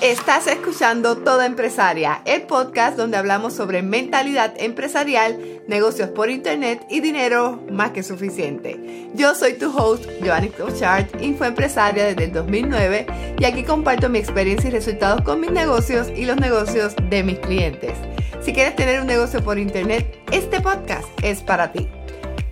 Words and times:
Estás 0.00 0.46
escuchando 0.46 1.18
Toda 1.18 1.44
Empresaria, 1.44 2.22
el 2.24 2.42
podcast 2.42 2.96
donde 2.96 3.18
hablamos 3.18 3.52
sobre 3.52 3.82
mentalidad 3.82 4.54
empresarial, 4.56 5.60
negocios 5.68 6.08
por 6.08 6.30
internet 6.30 6.80
y 6.88 7.00
dinero 7.00 7.62
más 7.70 7.90
que 7.90 8.02
suficiente. 8.02 9.10
Yo 9.14 9.34
soy 9.34 9.58
tu 9.58 9.76
host, 9.76 10.06
Joanny 10.24 10.48
Cochard, 10.48 11.04
infoempresaria 11.20 12.06
desde 12.06 12.24
el 12.24 12.32
2009 12.32 13.06
y 13.38 13.44
aquí 13.44 13.62
comparto 13.62 14.08
mi 14.08 14.18
experiencia 14.20 14.68
y 14.68 14.72
resultados 14.72 15.20
con 15.20 15.38
mis 15.38 15.50
negocios 15.50 16.08
y 16.16 16.24
los 16.24 16.38
negocios 16.38 16.94
de 17.10 17.22
mis 17.22 17.38
clientes. 17.38 17.92
Si 18.40 18.54
quieres 18.54 18.74
tener 18.76 19.02
un 19.02 19.06
negocio 19.06 19.44
por 19.44 19.58
internet, 19.58 20.18
este 20.32 20.62
podcast 20.62 21.06
es 21.22 21.42
para 21.42 21.72
ti. 21.72 21.88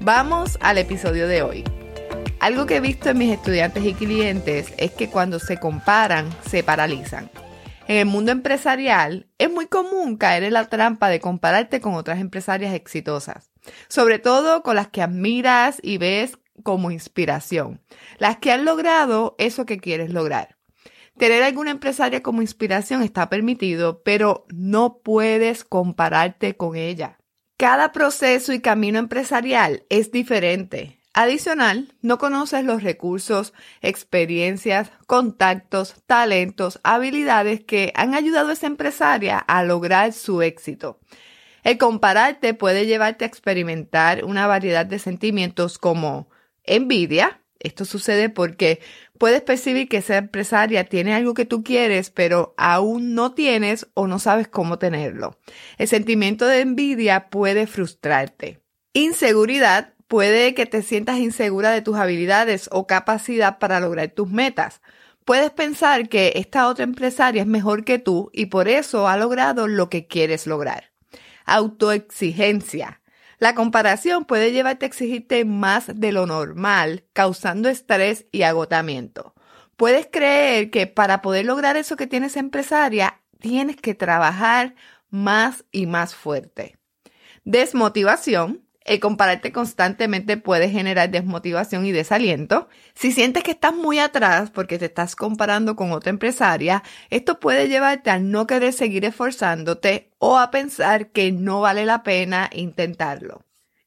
Vamos 0.01 0.59
al 0.61 0.77
episodio 0.77 1.27
de 1.27 1.41
hoy. 1.41 1.65
Algo 2.41 2.67
que 2.67 2.77
he 2.77 2.80
visto 2.80 3.09
en 3.09 3.19
mis 3.19 3.33
estudiantes 3.33 3.85
y 3.85 3.95
clientes 3.95 4.73
es 4.77 4.93
que 4.93 5.09
cuando 5.09 5.41
se 5.41 5.57
comparan, 5.57 6.29
se 6.49 6.62
paralizan. 6.62 7.29
En 7.89 7.96
el 7.96 8.05
mundo 8.05 8.32
empresarial 8.32 9.28
es 9.38 9.51
muy 9.51 9.66
común 9.66 10.19
caer 10.19 10.42
en 10.42 10.52
la 10.52 10.66
trampa 10.69 11.09
de 11.09 11.20
compararte 11.20 11.80
con 11.80 11.95
otras 11.95 12.20
empresarias 12.20 12.74
exitosas, 12.74 13.51
sobre 13.88 14.19
todo 14.19 14.62
con 14.62 14.77
las 14.77 14.88
que 14.88 15.01
admiras 15.01 15.79
y 15.83 15.96
ves 15.96 16.38
como 16.62 16.91
inspiración, 16.91 17.80
las 18.19 18.37
que 18.37 18.52
han 18.52 18.66
logrado 18.66 19.37
eso 19.38 19.65
que 19.65 19.79
quieres 19.79 20.12
lograr. 20.12 20.59
Tener 21.16 21.43
alguna 21.43 21.70
empresaria 21.70 22.23
como 22.23 22.43
inspiración 22.43 23.02
está 23.02 23.30
permitido, 23.30 24.02
pero 24.02 24.45
no 24.51 24.98
puedes 24.98 25.65
compararte 25.65 26.59
con 26.59 26.77
ella. 26.77 27.18
Cada 27.57 27.93
proceso 27.93 28.52
y 28.52 28.60
camino 28.60 28.98
empresarial 28.98 29.87
es 29.88 30.12
diferente 30.12 30.98
Adicional, 31.15 31.95
no 32.01 32.19
conoces 32.19 32.65
los 32.65 32.83
recursos, 32.83 33.53
experiencias, 33.80 34.93
contactos, 35.07 35.95
talentos, 36.07 36.80
habilidades 36.85 37.65
que 37.65 37.93
han 37.97 38.15
ayudado 38.15 38.51
a 38.51 38.53
esa 38.53 38.66
empresaria 38.66 39.39
a 39.39 39.65
lograr 39.65 40.13
su 40.13 40.43
éxito. 40.43 41.01
El 41.65 41.79
compararte 41.79 42.55
puede 42.55 42.87
llevarte 42.87 43.24
a 43.24 43.29
experimentar 43.29 44.24
una 44.24 44.47
variedad 44.47 44.87
de 44.87 44.99
sentimientos 44.99 45.79
como 45.79 46.29
envidia. 46.63 47.43
Esto 47.59 47.85
sucede 47.85 48.29
porque 48.29 48.80
puedes 49.19 49.43
percibir 49.43 49.88
que 49.88 49.97
esa 49.97 50.19
empresaria 50.19 50.85
tiene 50.85 51.15
algo 51.15 51.35
que 51.35 51.47
tú 51.47 51.65
quieres, 51.65 52.10
pero 52.10 52.54
aún 52.57 53.15
no 53.15 53.35
tienes 53.35 53.88
o 53.95 54.07
no 54.07 54.21
sabes 54.21 54.47
cómo 54.47 54.79
tenerlo. 54.79 55.37
El 55.79 55.88
sentimiento 55.88 56.47
de 56.47 56.60
envidia 56.60 57.29
puede 57.29 57.66
frustrarte. 57.66 58.60
Inseguridad 58.93 59.95
Puede 60.09 60.54
que 60.54 60.64
te 60.64 60.82
sientas 60.82 61.18
insegura 61.18 61.70
de 61.70 61.82
tus 61.82 61.96
habilidades 61.98 62.68
o 62.73 62.87
capacidad 62.87 63.59
para 63.59 63.78
lograr 63.78 64.09
tus 64.09 64.31
metas. 64.31 64.81
Puedes 65.26 65.50
pensar 65.50 66.09
que 66.09 66.32
esta 66.37 66.66
otra 66.66 66.84
empresaria 66.84 67.42
es 67.42 67.47
mejor 67.47 67.84
que 67.84 67.98
tú 67.98 68.31
y 68.32 68.47
por 68.47 68.69
eso 68.69 69.06
ha 69.06 69.19
logrado 69.19 69.69
lo 69.69 69.91
que 69.91 70.06
quieres 70.06 70.47
lograr. 70.47 70.91
Autoexigencia. 71.44 73.03
La 73.38 73.54
comparación 73.54 74.25
puede 74.25 74.50
llevarte 74.50 74.86
a 74.86 74.88
exigirte 74.88 75.44
más 75.44 75.92
de 75.94 76.12
lo 76.12 76.26
normal, 76.26 77.04
causando 77.12 77.69
estrés 77.69 78.25
y 78.32 78.42
agotamiento. 78.42 79.34
Puedes 79.76 80.09
creer 80.10 80.70
que 80.70 80.86
para 80.86 81.20
poder 81.20 81.44
lograr 81.44 81.76
eso 81.76 81.97
que 81.97 82.06
tienes 82.06 82.36
empresaria, 82.36 83.20
tienes 83.38 83.76
que 83.76 83.94
trabajar 83.94 84.75
más 85.10 85.64
y 85.70 85.86
más 85.86 86.14
fuerte. 86.14 86.78
Desmotivación. 87.44 88.68
El 88.89 89.00
compararte 89.00 89.53
constantemente 89.53 90.39
puede 90.39 90.71
generar 90.71 91.11
desmotivación 91.11 91.84
y 91.84 91.93
desaliento. 91.93 92.71
Si 92.94 93.12
sientes 93.12 93.43
que 93.43 93.50
estás 93.50 93.75
muy 93.75 93.99
atrás 93.99 94.50
porque 94.50 94.78
te 94.78 94.87
estás 94.87 95.15
comparando 95.15 95.77
con 95.77 95.93
otra 95.93 96.09
empresaria, 96.09 96.83
esto 97.11 97.39
puede 97.39 97.69
llevarte 97.69 98.09
a 98.09 98.19
no 98.19 98.47
querer 98.47 98.72
seguir 98.72 99.05
esforzándote 99.05 100.11
o 100.16 100.39
a 100.39 100.50
pensar 100.50 101.09
que 101.09 101.33
no 101.33 101.61
vale 101.61 101.84
la 101.84 102.03
pena 102.03 102.49
intentarlo. 102.50 103.44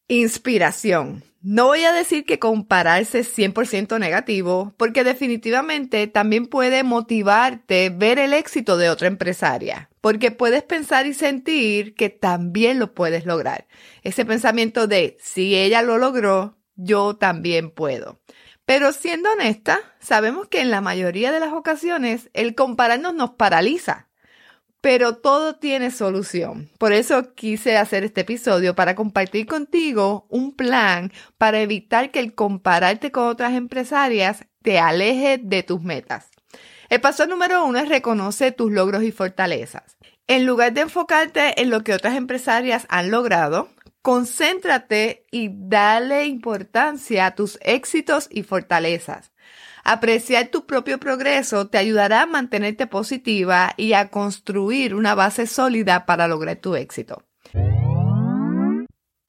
Inspiración. 0.08 1.24
No 1.44 1.66
voy 1.66 1.84
a 1.86 1.92
decir 1.92 2.24
que 2.24 2.38
compararse 2.38 3.20
es 3.20 3.36
100% 3.36 4.00
negativo, 4.00 4.76
porque 4.78 5.04
definitivamente 5.04 6.06
también 6.06 6.46
puede 6.46 6.84
motivarte 6.84 7.90
ver 7.90 8.20
el 8.20 8.34
éxito 8.34 8.78
de 8.78 8.92
otra 8.92 9.08
empresaria, 9.08 9.90
porque 10.02 10.30
puedes 10.30 10.62
pensar 10.62 11.08
y 11.08 11.16
sentir 11.16 11.96
que 11.96 12.10
también 12.10 12.78
lo 12.78 12.94
puedes 12.94 13.26
lograr. 13.26 13.66
Ese 14.04 14.24
pensamiento 14.24 14.86
de 14.86 15.18
si 15.20 15.56
ella 15.56 15.82
lo 15.82 15.98
logró, 15.98 16.60
yo 16.76 17.16
también 17.16 17.72
puedo. 17.72 18.22
Pero 18.66 18.94
siendo 18.94 19.32
honesta, 19.32 19.80
sabemos 20.00 20.48
que 20.48 20.62
en 20.62 20.70
la 20.70 20.82
mayoría 20.82 21.32
de 21.32 21.40
las 21.40 21.54
ocasiones 21.54 22.30
el 22.34 22.54
compararnos 22.54 23.16
nos 23.16 23.32
paraliza 23.32 24.11
pero 24.82 25.16
todo 25.16 25.56
tiene 25.56 25.92
solución. 25.92 26.70
Por 26.80 26.92
eso 26.92 27.34
quise 27.36 27.78
hacer 27.78 28.04
este 28.04 28.22
episodio 28.22 28.76
para 28.76 28.96
compartir 28.96 29.46
contigo 29.46 30.26
un 30.30 30.56
plan 30.56 31.12
para 31.38 31.62
evitar 31.62 32.12
que 32.12 32.20
el 32.20 32.34
compararte 32.34 33.12
con 33.12 33.28
otras 33.28 33.54
empresarias 33.54 34.46
te 34.64 34.80
aleje 34.80 35.40
de 35.42 35.64
tus 35.64 35.82
metas. 35.82 36.30
El 36.90 37.00
paso 37.00 37.26
número 37.28 37.64
uno 37.64 37.80
es 37.80 37.88
reconocer 37.88 38.54
tus 38.54 38.72
logros 38.72 39.04
y 39.04 39.12
fortalezas. 39.12 39.98
En 40.28 40.46
lugar 40.46 40.74
de 40.74 40.82
enfocarte 40.82 41.62
en 41.62 41.70
lo 41.70 41.84
que 41.84 41.94
otras 41.94 42.16
empresarias 42.16 42.86
han 42.90 43.12
logrado, 43.12 43.70
concéntrate 44.02 45.26
y 45.32 45.50
dale 45.52 46.26
importancia 46.26 47.28
a 47.28 47.36
tus 47.36 47.60
éxitos 47.62 48.28
y 48.30 48.44
fortalezas. 48.44 49.32
Apreciar 49.84 50.48
tu 50.48 50.66
propio 50.66 51.00
progreso 51.00 51.68
te 51.68 51.78
ayudará 51.78 52.24
a 52.24 52.28
mantenerte 52.28 52.88
positiva 52.88 53.74
y 53.78 53.94
a 53.94 54.10
construir 54.10 54.96
una 54.96 55.16
base 55.16 55.48
sólida 55.48 56.06
para 56.06 56.28
lograr 56.28 56.58
tu 56.58 56.76
éxito. 56.76 57.24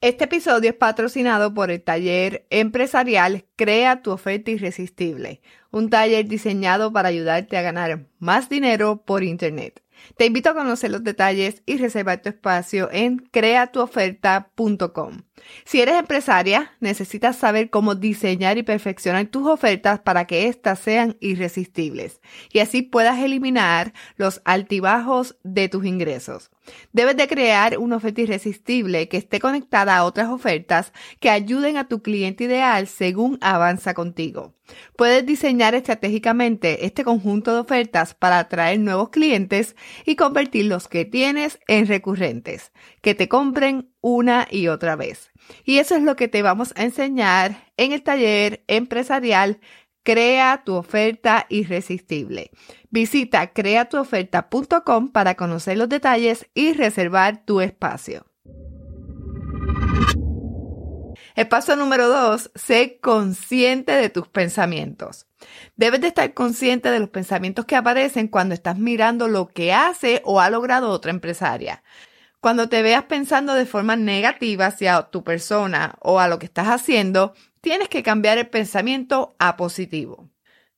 Este 0.03 0.25
episodio 0.25 0.71
es 0.71 0.75
patrocinado 0.75 1.53
por 1.53 1.71
el 1.71 1.81
taller 1.81 2.45
empresarial 2.49 3.45
Crea 3.55 4.01
tu 4.01 4.11
oferta 4.11 4.51
irresistible, 4.51 5.41
un 5.71 5.89
taller 5.89 6.27
diseñado 6.27 6.91
para 6.91 7.07
ayudarte 7.07 7.55
a 7.55 7.61
ganar 7.61 8.07
más 8.19 8.49
dinero 8.49 9.03
por 9.05 9.23
Internet. 9.23 9.81
Te 10.17 10.25
invito 10.25 10.49
a 10.49 10.55
conocer 10.55 10.91
los 10.91 11.05
detalles 11.05 11.63
y 11.65 11.77
reservar 11.77 12.21
tu 12.21 12.27
espacio 12.27 12.89
en 12.91 13.19
creatuoferta.com. 13.31 15.21
Si 15.65 15.81
eres 15.81 15.95
empresaria, 15.95 16.73
necesitas 16.79 17.37
saber 17.37 17.69
cómo 17.69 17.95
diseñar 17.95 18.57
y 18.57 18.63
perfeccionar 18.63 19.25
tus 19.27 19.47
ofertas 19.47 19.99
para 19.99 20.25
que 20.25 20.47
éstas 20.47 20.79
sean 20.79 21.17
irresistibles 21.21 22.21
y 22.51 22.59
así 22.59 22.81
puedas 22.81 23.19
eliminar 23.19 23.93
los 24.15 24.41
altibajos 24.45 25.37
de 25.43 25.69
tus 25.69 25.85
ingresos. 25.85 26.51
Debes 26.91 27.17
de 27.17 27.27
crear 27.27 27.77
una 27.77 27.97
oferta 27.97 28.21
irresistible 28.21 29.07
que 29.09 29.17
esté 29.17 29.39
conectada 29.39 29.97
a 29.97 30.05
otras 30.05 30.29
ofertas 30.29 30.93
que 31.19 31.29
ayuden 31.29 31.77
a 31.77 31.87
tu 31.87 32.01
cliente 32.01 32.45
ideal 32.45 32.87
según 32.87 33.37
avanza 33.41 33.93
contigo. 33.93 34.53
Puedes 34.95 35.25
diseñar 35.25 35.75
estratégicamente 35.75 36.85
este 36.85 37.03
conjunto 37.03 37.53
de 37.53 37.59
ofertas 37.61 38.13
para 38.13 38.39
atraer 38.39 38.79
nuevos 38.79 39.09
clientes 39.09 39.75
y 40.05 40.15
convertir 40.15 40.65
los 40.65 40.87
que 40.87 41.05
tienes 41.05 41.59
en 41.67 41.87
recurrentes, 41.87 42.71
que 43.01 43.13
te 43.13 43.27
compren 43.27 43.92
una 44.03 44.47
y 44.51 44.67
otra 44.67 44.95
vez. 44.95 45.31
Y 45.63 45.79
eso 45.79 45.95
es 45.95 46.03
lo 46.03 46.15
que 46.15 46.27
te 46.27 46.43
vamos 46.43 46.73
a 46.75 46.83
enseñar 46.83 47.71
en 47.77 47.93
el 47.93 48.03
taller 48.03 48.63
empresarial 48.67 49.59
Crea 50.03 50.63
tu 50.65 50.75
oferta 50.75 51.45
irresistible. 51.47 52.51
Visita 52.89 53.53
creatuoferta.com 53.53 55.11
para 55.13 55.35
conocer 55.35 55.77
los 55.77 55.87
detalles 55.87 56.49
y 56.53 56.73
reservar 56.73 57.45
tu 57.45 57.61
espacio. 57.61 58.25
El 61.35 61.47
paso 61.47 61.75
número 61.77 62.09
dos, 62.09 62.51
sé 62.53 62.99
consciente 63.01 63.93
de 63.93 64.09
tus 64.09 64.27
pensamientos. 64.27 65.25
Debes 65.77 66.01
de 66.01 66.07
estar 66.07 66.33
consciente 66.33 66.91
de 66.91 66.99
los 66.99 67.09
pensamientos 67.09 67.65
que 67.65 67.77
aparecen 67.77 68.27
cuando 68.27 68.53
estás 68.53 68.77
mirando 68.77 69.29
lo 69.29 69.47
que 69.47 69.73
hace 69.73 70.21
o 70.25 70.41
ha 70.41 70.49
logrado 70.49 70.89
otra 70.89 71.11
empresaria. 71.11 71.81
Cuando 72.43 72.67
te 72.67 72.83
veas 72.83 73.05
pensando 73.05 73.53
de 73.53 73.65
forma 73.65 73.95
negativa 73.95 74.65
hacia 74.65 75.01
tu 75.03 75.23
persona 75.23 75.95
o 76.01 76.19
a 76.19 76.27
lo 76.27 76.39
que 76.39 76.45
estás 76.45 76.67
haciendo, 76.67 77.33
tienes 77.61 77.87
que 77.87 78.03
cambiar 78.03 78.37
el 78.37 78.49
pensamiento 78.49 79.33
a 79.39 79.55
positivo. 79.55 80.29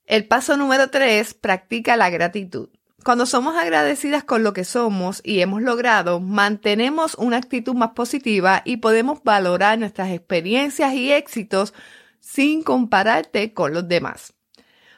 El 0.05 0.27
paso 0.27 0.57
número 0.57 0.91
tres, 0.91 1.33
practica 1.33 1.97
la 1.97 2.11
gratitud. 2.11 2.69
Cuando 3.03 3.25
somos 3.25 3.55
agradecidas 3.55 4.23
con 4.23 4.43
lo 4.43 4.53
que 4.53 4.63
somos 4.63 5.21
y 5.23 5.41
hemos 5.41 5.63
logrado, 5.63 6.19
mantenemos 6.19 7.15
una 7.15 7.37
actitud 7.37 7.73
más 7.73 7.93
positiva 7.95 8.61
y 8.63 8.77
podemos 8.77 9.23
valorar 9.23 9.79
nuestras 9.79 10.11
experiencias 10.11 10.93
y 10.93 11.11
éxitos 11.11 11.73
sin 12.19 12.61
compararte 12.61 13.55
con 13.55 13.73
los 13.73 13.87
demás. 13.87 14.35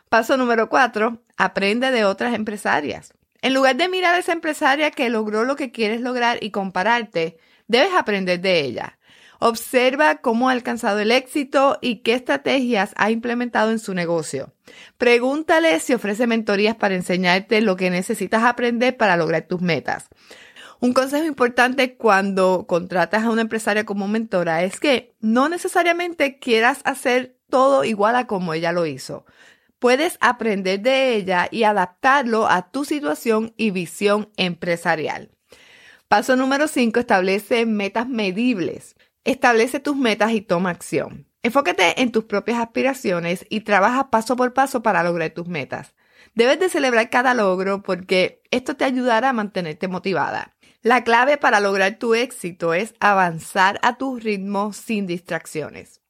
Paso 0.10 0.36
número 0.36 0.68
cuatro, 0.68 1.24
aprende 1.38 1.92
de 1.92 2.04
otras 2.04 2.36
empresarias. 2.36 3.14
En 3.42 3.54
lugar 3.54 3.75
de 3.75 3.89
mirar 3.89 4.16
a 4.16 4.19
esa 4.19 4.34
empresaria 4.34 4.92
que 4.92 5.10
logró 5.10 5.44
lo 5.44 5.56
que 5.56 5.72
quieres 5.72 6.01
lograr 6.01 6.39
y 6.42 6.51
compararte, 6.51 7.38
debes 7.68 7.94
aprender 7.94 8.39
de 8.42 8.62
ella. 8.62 8.98
Observa 9.39 10.16
cómo 10.16 10.50
ha 10.50 10.54
alcanzado 10.54 11.00
el 11.00 11.12
éxito 11.12 11.78
y 11.81 11.98
qué 11.98 12.13
estrategias 12.13 12.94
ha 12.98 13.12
implementado 13.12 13.72
en 13.72 13.78
su 13.78 13.94
negocio. 13.94 14.54
Pregúntale 14.98 15.80
si 15.80 15.94
ofrece 15.94 16.25
mentorías 16.25 16.75
para 16.75 16.95
enseñarte 16.95 17.62
lo 17.62 17.75
que 17.75 17.92
necesitas 17.92 18.44
aprender 18.44 18.98
para 18.98 19.16
lograr 19.16 19.44
tus 19.44 19.62
metas. 19.62 20.07
Un 20.80 20.94
consejo 20.94 21.25
importante 21.25 21.95
cuando 21.95 22.66
contratas 22.68 23.24
a 23.24 23.30
una 23.30 23.42
empresaria 23.42 23.86
como 23.86 24.07
mentora 24.07 24.63
es 24.63 24.80
que 24.80 25.16
no 25.22 25.50
necesariamente 25.50 26.40
quieras 26.40 26.81
hacer 26.83 27.36
todo 27.50 27.83
igual 27.83 28.16
a 28.16 28.28
como 28.28 28.54
ella 28.54 28.72
lo 28.72 28.86
hizo. 28.86 29.25
Puedes 29.79 30.18
aprender 30.21 30.79
de 30.81 31.15
ella 31.15 31.47
y 31.51 31.63
adaptarlo 31.63 32.47
a 32.47 32.71
tu 32.71 32.83
situación 32.83 33.53
y 33.57 33.71
visión 33.71 34.31
empresarial. 34.38 35.31
Paso 36.07 36.35
número 36.35 36.68
5. 36.68 37.00
Establece 37.00 37.65
metas 37.65 38.07
medibles. 38.07 38.95
Establece 39.24 39.79
tus 39.79 39.95
metas 39.95 40.31
y 40.31 40.41
toma 40.41 40.71
acción. 40.71 41.27
Enfócate 41.44 42.01
en 42.01 42.12
tus 42.12 42.24
propias 42.25 42.59
aspiraciones 42.59 43.45
y 43.50 43.62
trabaja 43.62 44.09
paso 44.09 44.35
por 44.35 44.53
paso 44.53 44.81
para 44.81 45.03
lograr 45.03 45.29
tus 45.31 45.47
metas. 45.47 45.94
Debes 46.33 46.59
de 46.59 46.69
celebrar 46.69 47.09
cada 47.09 47.33
logro 47.33 47.83
porque 47.83 48.41
esto 48.51 48.75
te 48.75 48.85
ayudará 48.85 49.30
a 49.30 49.33
mantenerte 49.33 49.88
motivada. 49.88 50.56
La 50.81 51.03
clave 51.03 51.38
para 51.38 51.59
lograr 51.59 52.00
tu 52.00 52.15
éxito 52.15 52.73
es 52.73 52.95
avanzar 53.00 53.80
a 53.83 53.97
tu 53.97 54.18
ritmo 54.18 54.73
sin 54.73 55.07
distracciones. 55.07 56.01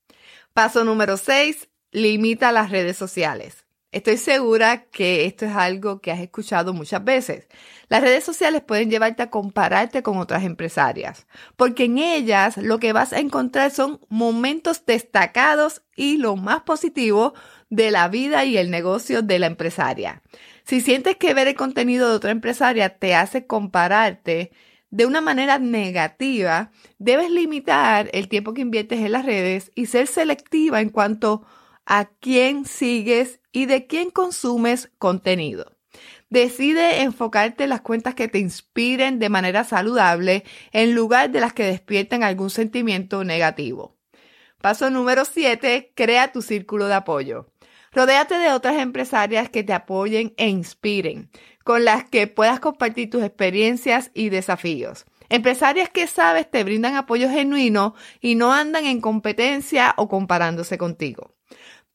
Paso 0.54 0.84
número 0.84 1.18
6. 1.18 1.70
Limita 1.92 2.52
las 2.52 2.70
redes 2.70 2.98
sociales. 2.98 3.66
Estoy 3.94 4.18
segura 4.18 4.84
que 4.84 5.26
esto 5.26 5.46
es 5.46 5.56
algo 5.56 6.02
que 6.02 6.12
has 6.12 6.20
escuchado 6.20 6.74
muchas 6.74 7.04
veces. 7.04 7.48
Las 7.88 8.02
redes 8.02 8.26
sociales 8.26 8.62
pueden 8.62 8.92
llevarte 8.92 9.24
a 9.24 9.30
compararte 9.30 10.04
con 10.04 10.18
otras 10.18 10.44
empresarias, 10.44 11.26
porque 11.56 11.86
en 11.86 11.98
ellas 11.98 12.58
lo 12.58 12.80
que 12.80 12.92
vas 12.92 13.14
a 13.14 13.20
encontrar 13.20 13.72
son 13.72 14.02
momentos 14.10 14.86
destacados 14.86 15.84
y 15.96 16.18
lo 16.18 16.36
más 16.36 16.64
positivo 16.64 17.34
de 17.70 17.92
la 17.92 18.10
vida 18.10 18.44
y 18.44 18.58
el 18.58 18.70
negocio 18.70 19.22
de 19.22 19.40
la 19.40 19.48
empresaria. 19.48 20.22
Si 20.66 20.82
sientes 20.82 21.16
que 21.16 21.34
ver 21.34 21.48
el 21.48 21.56
contenido 21.56 22.10
de 22.10 22.16
otra 22.18 22.32
empresaria 22.32 23.00
te 23.00 23.16
hace 23.16 23.48
compararte 23.48 24.52
de 24.90 25.06
una 25.06 25.22
manera 25.22 25.60
negativa, 25.60 26.72
debes 26.98 27.32
limitar 27.32 28.10
el 28.12 28.28
tiempo 28.28 28.54
que 28.54 28.62
inviertes 28.62 29.00
en 29.00 29.14
las 29.14 29.26
redes 29.26 29.72
y 29.76 29.86
ser 29.86 30.08
selectiva 30.08 30.82
en 30.82 30.90
cuanto 30.90 31.46
a 31.46 31.67
quién 32.20 32.66
sigues 32.66 33.40
y 33.52 33.66
de 33.66 33.88
quién 33.88 34.12
consumes 34.12 34.92
contenido. 34.98 35.78
Decide 36.30 37.02
enfocarte 37.04 37.64
en 37.64 37.70
las 37.70 37.82
cuentas 37.82 38.14
que 38.14 38.28
te 38.28 38.40
inspiren 38.40 39.18
de 39.18 39.30
manera 39.30 39.64
saludable 39.64 40.44
en 40.74 40.94
lugar 40.94 41.32
de 41.32 41.40
las 41.40 41.54
que 41.54 41.64
despierten 41.64 42.24
algún 42.24 42.50
sentimiento 42.50 43.24
negativo. 43.24 43.96
Paso 44.62 44.90
número 44.90 45.24
7. 45.24 45.94
Crea 45.96 46.34
tu 46.34 46.42
círculo 46.42 46.88
de 46.88 46.96
apoyo. 46.96 47.50
Rodéate 47.94 48.38
de 48.38 48.52
otras 48.52 48.78
empresarias 48.78 49.50
que 49.50 49.64
te 49.64 49.72
apoyen 49.72 50.34
e 50.36 50.50
inspiren, 50.50 51.30
con 51.64 51.86
las 51.86 52.04
que 52.04 52.28
puedas 52.28 52.60
compartir 52.60 53.10
tus 53.10 53.24
experiencias 53.24 54.12
y 54.14 54.28
desafíos. 54.30 55.06
Empresarias 55.30 55.90
que 55.90 56.08
sabes 56.08 56.52
te 56.52 56.64
brindan 56.64 56.96
apoyo 56.96 57.30
genuino 57.30 57.96
y 58.20 58.36
no 58.36 58.54
andan 58.54 58.86
en 58.86 59.00
competencia 59.00 59.94
o 59.98 60.10
comparándose 60.10 60.78
contigo. 60.78 61.37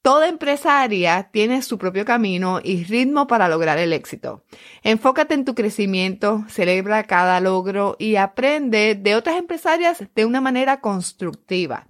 Toda 0.02 0.26
empresaria 0.26 1.28
tiene 1.32 1.62
su 1.62 1.78
propio 1.78 2.04
camino 2.04 2.58
y 2.60 2.82
ritmo 2.82 3.28
para 3.28 3.48
lograr 3.48 3.78
el 3.78 3.92
éxito. 3.92 4.44
Enfócate 4.82 5.34
en 5.34 5.44
tu 5.44 5.54
crecimiento, 5.54 6.44
celebra 6.48 7.04
cada 7.04 7.38
logro 7.38 7.94
y 8.00 8.16
aprende 8.16 8.96
de 8.96 9.14
otras 9.14 9.36
empresarias 9.36 10.02
de 10.16 10.24
una 10.24 10.40
manera 10.40 10.80
constructiva. 10.80 11.86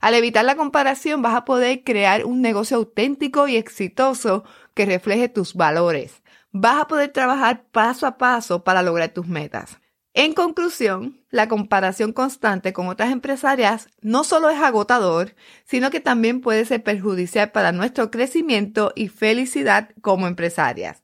Al 0.00 0.14
evitar 0.14 0.44
la 0.44 0.54
comparación 0.54 1.22
vas 1.22 1.34
a 1.34 1.44
poder 1.44 1.82
crear 1.82 2.24
un 2.24 2.40
negocio 2.40 2.76
auténtico 2.76 3.48
y 3.48 3.56
exitoso 3.56 4.44
que 4.74 4.86
refleje 4.86 5.28
tus 5.28 5.54
valores. 5.54 6.22
Vas 6.52 6.82
a 6.82 6.86
poder 6.86 7.10
trabajar 7.10 7.64
paso 7.72 8.06
a 8.06 8.16
paso 8.16 8.62
para 8.62 8.82
lograr 8.82 9.08
tus 9.08 9.26
metas. 9.26 9.78
En 10.18 10.32
conclusión, 10.32 11.20
la 11.28 11.46
comparación 11.46 12.14
constante 12.14 12.72
con 12.72 12.88
otras 12.88 13.12
empresarias 13.12 13.90
no 14.00 14.24
solo 14.24 14.48
es 14.48 14.58
agotador, 14.58 15.34
sino 15.66 15.90
que 15.90 16.00
también 16.00 16.40
puede 16.40 16.64
ser 16.64 16.82
perjudicial 16.82 17.52
para 17.52 17.70
nuestro 17.70 18.10
crecimiento 18.10 18.94
y 18.96 19.08
felicidad 19.08 19.90
como 20.00 20.26
empresarias. 20.26 21.02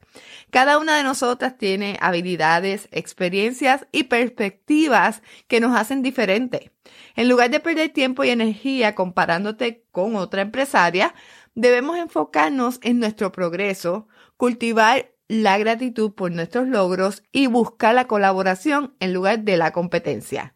Cada 0.49 0.79
una 0.79 0.97
de 0.97 1.03
nosotras 1.03 1.59
tiene 1.59 1.99
habilidades, 2.00 2.88
experiencias 2.91 3.87
y 3.93 4.05
perspectivas 4.05 5.20
que 5.47 5.61
nos 5.61 5.76
hacen 5.76 6.00
diferentes. 6.00 6.70
En 7.14 7.29
lugar 7.29 7.50
de 7.50 7.61
perder 7.61 7.91
tiempo 7.91 8.25
y 8.25 8.31
energía 8.31 8.94
comparándote 8.94 9.85
con 9.93 10.17
otra 10.17 10.41
empresaria, 10.41 11.14
debemos 11.55 11.99
enfocarnos 11.99 12.79
en 12.82 12.99
nuestro 12.99 13.31
progreso, 13.31 14.09
cultivar 14.38 15.12
la 15.32 15.56
gratitud 15.56 16.12
por 16.12 16.31
nuestros 16.31 16.69
logros 16.69 17.23
y 17.32 17.46
buscar 17.46 17.94
la 17.94 18.06
colaboración 18.06 18.94
en 19.00 19.14
lugar 19.14 19.44
de 19.44 19.56
la 19.56 19.73
competencia. 19.73 20.55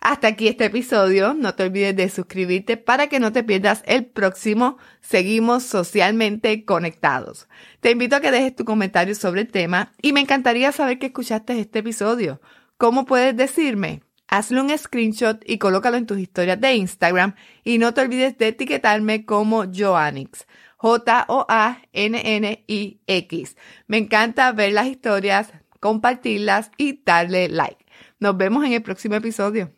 Hasta 0.00 0.28
aquí 0.28 0.48
este 0.48 0.66
episodio. 0.66 1.32
No 1.32 1.54
te 1.54 1.62
olvides 1.62 1.96
de 1.96 2.10
suscribirte 2.10 2.76
para 2.76 3.06
que 3.06 3.20
no 3.20 3.32
te 3.32 3.42
pierdas 3.42 3.82
el 3.86 4.04
próximo. 4.04 4.76
Seguimos 5.00 5.62
socialmente 5.62 6.66
conectados. 6.66 7.48
Te 7.80 7.92
invito 7.92 8.16
a 8.16 8.20
que 8.20 8.30
dejes 8.30 8.54
tu 8.54 8.66
comentario 8.66 9.14
sobre 9.14 9.40
el 9.40 9.48
tema 9.48 9.94
y 10.02 10.12
me 10.12 10.20
encantaría 10.20 10.72
saber 10.72 10.98
que 10.98 11.06
escuchaste 11.06 11.58
este 11.58 11.78
episodio. 11.78 12.42
¿Cómo 12.76 13.06
puedes 13.06 13.34
decirme? 13.34 14.02
Hazle 14.28 14.60
un 14.60 14.76
screenshot 14.76 15.42
y 15.46 15.56
colócalo 15.56 15.96
en 15.96 16.06
tus 16.06 16.18
historias 16.18 16.60
de 16.60 16.74
Instagram 16.74 17.34
y 17.64 17.78
no 17.78 17.94
te 17.94 18.02
olvides 18.02 18.36
de 18.36 18.48
etiquetarme 18.48 19.24
como 19.24 19.64
Joannix. 19.72 20.46
J-O-A-N-N-I-X. 20.82 21.06
Me 23.86 23.98
encanta 23.98 24.50
ver 24.50 24.72
las 24.72 24.88
historias, 24.88 25.52
compartirlas 25.78 26.72
y 26.76 27.04
darle 27.04 27.48
like. 27.48 27.86
Nos 28.18 28.36
vemos 28.36 28.64
en 28.64 28.72
el 28.72 28.82
próximo 28.82 29.14
episodio. 29.14 29.72